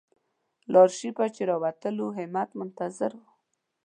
[0.71, 3.21] له آرشیفه چې راووتلو همت منتظر و.